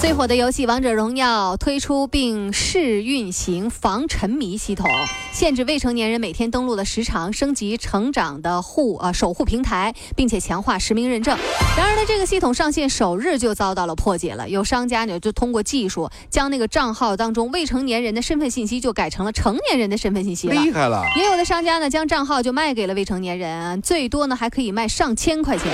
[0.00, 4.86] 最火的游戏《王者荣耀》推出并试运行防沉迷系统，
[5.32, 11.38] 限制未成年人每天登录的时长，升级成长的护呃守护平台，并且强化实名认证。
[11.76, 14.46] 然而呢，这个系统上线首日就遭到了破解了。
[14.48, 20.54] 有商家呢就通过技术将那个账号当中未成年人的身份信息就改成了成年人的身份信息了。
[20.62, 21.02] 厉害了！
[21.16, 25.72] 也有的商家呢将账号就卖给了未成年人，最多呢还可以卖上千块钱。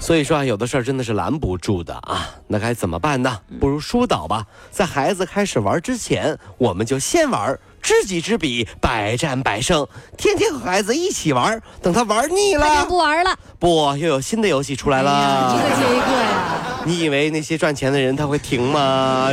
[0.00, 3.38] 所以说啊，有的事儿真的是拦不住的啊，那该怎么办呢？
[3.60, 9.86] 不如疏导吧，在孩子开始玩之前，我们就先玩，知己知彼，百战百胜，
[10.16, 13.38] 天天和孩子一起玩，等他玩腻了，不玩了。
[13.58, 16.82] 不，又有新的游戏出来了，一个接一个呀。
[16.86, 19.30] 你以为那些赚钱的人他会停吗？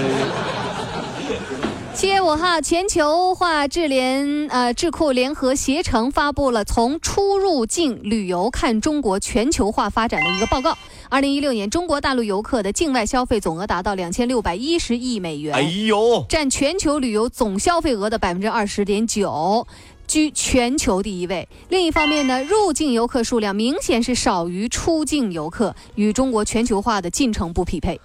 [1.97, 10.77] 七月五号，全球化智联呃智库联合携程发布了从出入境旅游看中国全球化发展的一个报告。
[11.09, 19.65] 二零一六年，中国大陆游客的境外消费总额达到两千六百一十亿美元，哎呦，占全球旅游总消费额的百分之二十点九，
[20.05, 21.49] 居全球第一位。
[21.69, 27.99] 另一方面呢，入境游客数量明显是少于出境游客，与中国全球化的进程不匹配。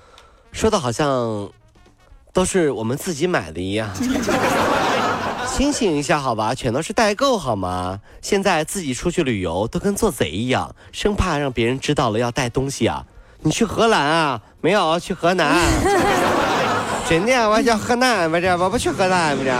[0.50, 1.52] 说的好像。
[2.32, 3.88] 都是我们自己买的一样，
[5.46, 8.00] 清醒一下好吧，全都是代购好吗？
[8.22, 13.04] 现在自己出去旅游都跟做贼一样，生怕让别人知道了要带东西啊。
[13.44, 14.40] 你去荷兰啊？
[14.60, 15.56] 没有，去河南。
[17.08, 19.50] 真的，我叫河南，不是，我不去河南，不是。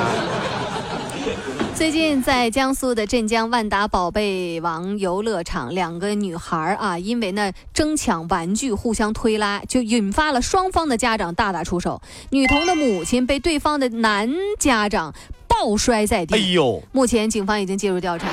[1.74, 12.00] 最近在江苏的镇江万达宝贝王游乐场，两个女孩啊，因为呢争抢玩具，互相推拉，就引发了双方的家长大打出手。
[12.30, 14.30] 女童的母亲被对方的男
[14.60, 15.12] 家长
[15.48, 16.34] 抱摔在地。
[16.36, 16.80] 哎呦！
[16.92, 18.28] 目前警方已经介入调查。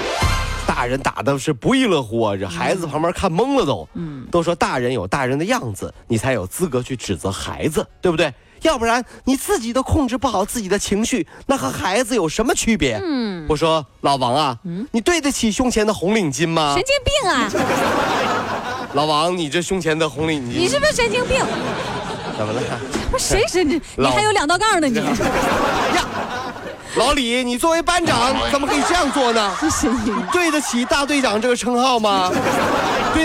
[0.68, 3.88] 大人打的是不亦乐乎啊，这孩子旁边看懵了都。
[3.96, 4.28] 嗯。
[4.30, 8.32] 都说大人有大人的样子，你才有资格去指责孩子，对不对？
[8.62, 13.00] 要不然你自己都控制不好自己的情绪，那和孩子有什么区别？
[13.04, 16.76] 嗯，我说老王啊，嗯，你对得起胸前的红领巾吗？
[16.76, 17.50] 神经病啊！
[18.94, 21.38] 老王，你这胸前的红领巾，你是不是神经病？
[22.38, 22.62] 怎么了？
[23.12, 23.82] 不谁神经？
[23.98, 24.96] 你还有两道杠呢你。
[25.96, 26.08] 呀，
[26.96, 29.56] 老李，你作为班长怎么可以这样做呢？
[30.34, 32.32] 对得起大队长这个称号吗？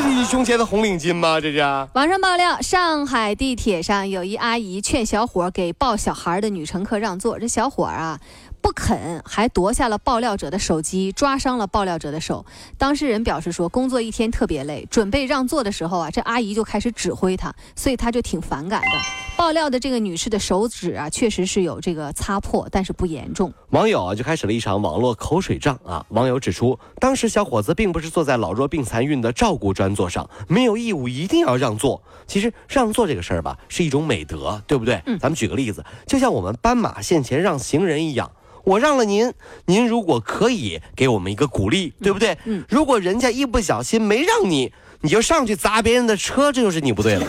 [0.02, 1.40] 对得胸前的红领巾吗？
[1.40, 1.60] 这是。
[1.92, 8.18] 网上爆料，上海地铁上有一阿姨劝小伙给抱小孩的女乘客让座，这小伙啊。
[8.64, 12.46] 不肯，还夺下了爆料者的手机，抓伤了爆料者的手。
[12.78, 18.88] 当事人表示说，工作一天特别累，准备让座的时候啊，这阿姨就开始指挥他，所以他就挺反感的。
[19.36, 23.52] 爆料的这个女士的手指啊，确实是有这个擦破，但是不严重。
[23.68, 26.06] 网友啊就开始了一场网络口水仗啊。
[26.08, 32.02] 网友指出，当时小伙子并不是坐在老弱病残孕的照顾专座上，没有义务一定要让座。
[32.26, 35.02] 其实让座这个事儿吧，是一种美德，对不对？
[35.04, 35.18] 嗯。
[35.18, 38.32] 咱们举个例子，就像我们斑马线前让行人一样。
[38.64, 39.32] 我让了您，
[39.66, 42.36] 您如果可以给我们一个鼓励，对不对？
[42.44, 42.64] 嗯。
[42.68, 47.26] 如果人家一不小心没让你，你就上去砸别人的车，这就是你不对了。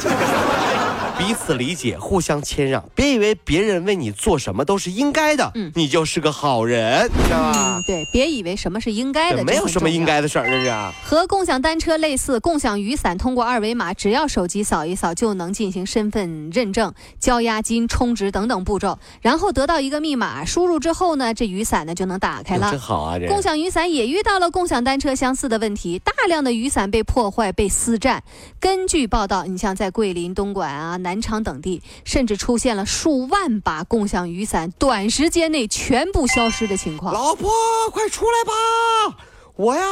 [1.17, 7.81] 彼此理解，互相谦让，别以为别人为你做什么都是应该的，嗯，你就是个好人，知道吧？
[7.87, 10.73] 对，别以为什么是应该的，没有什么应该的事儿，这是。
[11.03, 22.71] 和共享单车类似，共享雨伞通过二维码，只要手机扫一扫就能进行身份认证、交押金、充值等等步骤，然后得到一个密码，输入之后呢，这雨伞呢就能打开了。
[22.71, 23.17] 真好啊！
[23.17, 28.21] 这共享雨伞也遇到了共享单车相似的问题，大量的雨伞被破坏、被私占。
[28.59, 30.97] 根据报道，你像在桂林、东莞啊。
[31.05, 37.13] 南昌等地甚至出现了数万把共享雨伞短时间内全部消失的情况。
[37.13, 37.51] 老婆，
[37.91, 39.17] 快出来吧！
[39.55, 39.83] 我呀，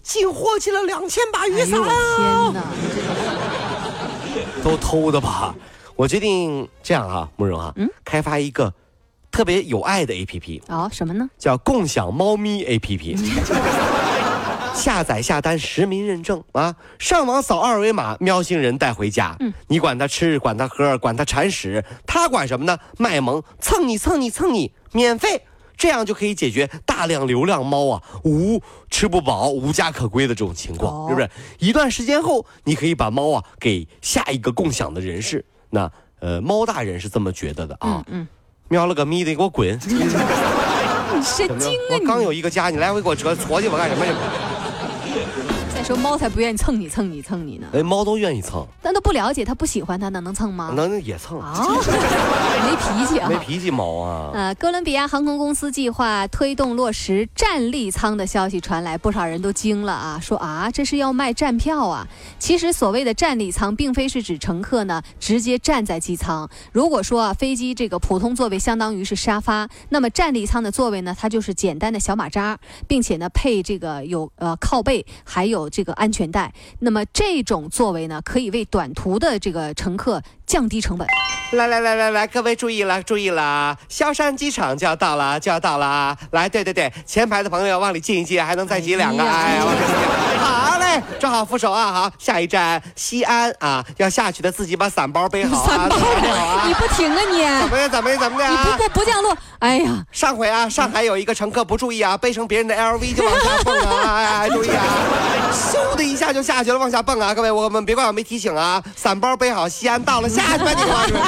[0.00, 1.70] 进货进了两千把雨伞。
[1.70, 2.62] 天哪！
[4.62, 5.52] 都偷的吧？
[5.96, 8.72] 我决定这样哈，慕容啊，嗯，开发一个
[9.32, 10.62] 特别有爱的 APP。
[10.68, 11.28] 哦，什么呢？
[11.36, 13.18] 叫共享猫咪 APP。
[14.78, 16.74] 下载下单实名认证啊！
[16.98, 19.36] 上网扫二维码，喵星人带回家。
[19.40, 22.78] 嗯，你管他吃，管他喝，管他铲屎，他管什么呢？
[22.96, 25.42] 卖萌，蹭你蹭你蹭你，免费，
[25.76, 31.28] 这样就可以解决大量流浪猫啊无吃不饱、无家可归的这种情况，是不是？
[31.58, 35.44] 一段时间后，你可以把猫啊给下一个共享的人士。
[35.70, 35.90] 那
[36.20, 38.04] 呃，猫大人是这么觉得的啊。
[38.06, 38.26] 嗯，
[38.68, 39.78] 喵了个咪的，给我滚！
[39.86, 40.04] 你
[41.22, 42.22] 神经啊我刚！
[42.22, 44.12] 有一个家，你来回给我折搓去，我干什么去？
[45.18, 45.58] Yeah.
[45.84, 50.70] 说猫才不愿意蹭你蹭你蹭你呢，哎，猫都愿意蹭，但都不了解，它不喜欢它，那能蹭吗？
[50.76, 51.54] 能也蹭，啊，
[52.62, 53.38] 没脾气啊没。
[53.38, 54.30] 脾气猫啊。
[54.34, 62.06] 呃，哥伦比亚航空公司计划推动落实站立舱的消息传来，不少人都惊了啊，说啊，这是要卖站票啊。
[62.38, 66.48] 其实所谓的站立舱，并非是指乘客呢直接站在机舱。
[66.70, 76.52] 如果说啊，飞机这个普通座位相当于是沙发，那么站立舱的座位呢，它就是简单的小马扎，并且呢配这个有呃靠背，还有这个安全带。
[76.80, 81.06] 那么这种作为呢，可以为短途的这个乘客降低成本。
[81.52, 86.16] 来来来来来，各位注意了，注意了，萧山机场就要到了，就要到了啊！
[86.32, 89.64] 来，对对对，前排的朋友往里进一进，还能再挤两个，哎呀。
[90.38, 91.90] 好嘞，抓好扶手啊！
[91.92, 95.96] 好，下一站西安啊，要下去的自己把伞包背好啊，伞包
[96.66, 96.74] 你！
[96.74, 97.38] 不停啊你！
[97.62, 97.90] 怎么样？
[97.90, 98.18] 怎么样？
[98.18, 98.52] 怎么样？
[98.52, 104.16] 你不不不降落，哎呀，上回啊，上海有一个乘客不注意啊，背成别人的 LV 就往下蹦啊！
[104.16, 104.67] 哎哎，注意
[106.28, 107.32] 下就下去了，往下蹦啊！
[107.32, 111.24] 各位，我们别怪我没提醒啊，伞包背好，西安到了，下去吧你们！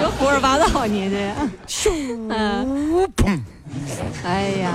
[0.00, 1.32] 这胡说八道你这，
[1.68, 1.92] 咻，
[2.28, 3.38] 嗯，砰！
[4.24, 4.74] 哎呀。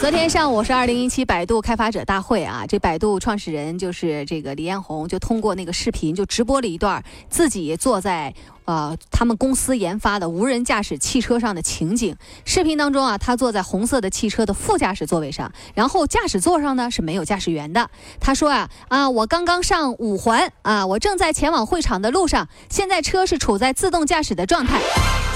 [0.00, 8.34] 昨天上午是二零一七百度开发者大会啊，这百度创始人就是这个李彦宏，就通过那个视频就直播了一段自己坐在
[8.64, 12.16] 呃他们公司研发的无人驾驶汽车上的情景。
[12.44, 17.88] 视频当中啊，他坐在红色的汽车的副驾驶座位上，然后驾驶座上呢是没有驾驶员的。
[18.18, 24.80] 他说啊啊，我刚刚上五环啊，我正在前往会场的路上，现在车是处在自动驾驶的状态。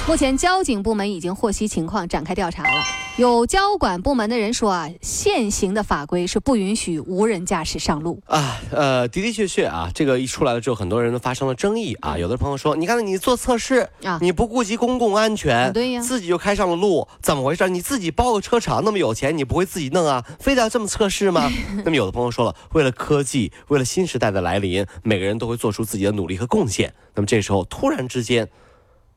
[0.09, 2.71] 目前交警部门已经获悉情况，展开调查了。
[3.17, 8.23] 有交管部门的人说啊，现行的法规是不允许无人驾驶上路。
[8.27, 12.17] 啊，呃，的的确确啊，这个一出来了之后，很多人都发生了争议啊。
[12.17, 17.69] 有的朋友说，你看你做测试啊你不顾及公共安全，啊对呀自己就开上了路，怎么回事？
[17.69, 20.25] 你自己包个车厂那么有钱，你不会自己弄啊？
[20.39, 21.51] 非得要这么测试吗？
[21.85, 26.95] 那么有的朋友说了，为了科技，为了新时代的来临，每个人都会做出自己的努力和贡献。
[27.17, 28.49] 那么这时候突然之间，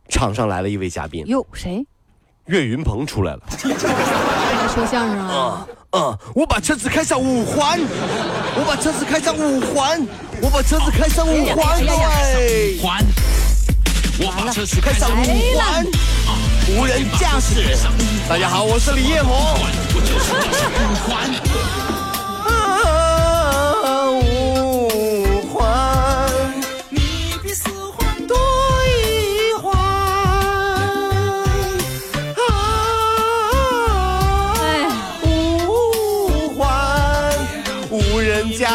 [0.10, 1.86] 场上来了一位嘉宾，哟，谁？
[2.48, 3.42] 岳云鹏出来了。
[3.50, 3.70] 在
[4.74, 5.68] 说相声啊？
[5.92, 10.06] 嗯，我把车子开上五环，我把车子开上五环，
[10.42, 13.04] 我把车子开上五环，对，环，
[14.20, 15.14] 我把车子开上五
[15.58, 15.86] 环，
[16.76, 17.78] 无人驾驶。
[18.28, 19.36] 大家好，我是李彦宏。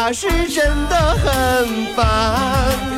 [0.05, 2.94] 他是真的很烦。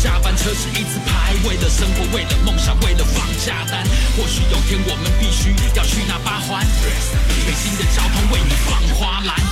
[0.00, 3.84] 下班车是一字排，为了生活，为了梦想，为了放假单。
[4.16, 6.66] 或许有天我们必须要去那八环，
[7.46, 9.49] 北京的交通为你放花篮。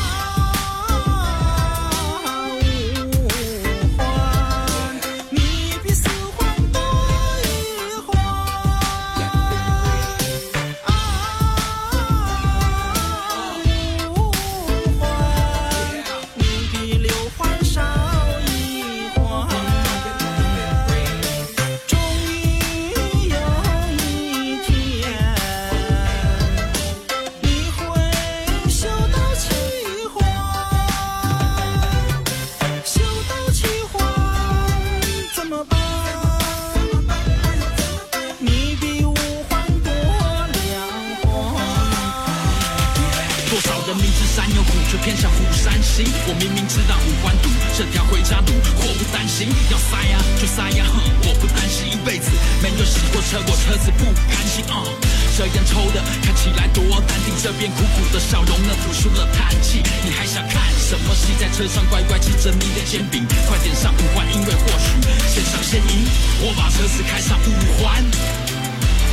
[46.68, 52.28] 知道五环堵这条回家路，祸不单行，要塞呀、就塞呀、哼，我不担心一辈子
[52.62, 54.84] 没有洗过车，我车子不甘心啊。
[55.32, 59.80] 这烟抽的看起来多淡定，这边苦苦的笑容呢吐出了叹气。
[60.04, 61.32] 你还想看什么戏？
[61.40, 64.92] 在车上乖乖吃着你的煎饼，快点上五环，因为或许
[65.24, 66.04] 先上先赢。
[66.44, 67.48] 我把车子开上五
[67.80, 68.04] 环。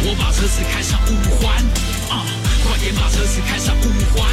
[0.04, 1.56] 我把车子开上五环，
[2.12, 2.26] 啊，
[2.68, 4.28] 快点把车子开上五环，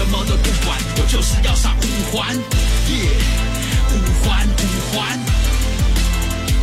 [0.00, 3.10] 什么都不管，我就是要上五环，耶，
[3.92, 5.18] 五环五环，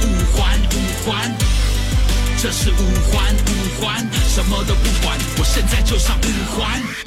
[0.01, 0.75] 五环五
[1.05, 1.31] 环，
[2.41, 4.03] 这是五环五环，
[4.33, 7.06] 什么都不管，我现在就上五环。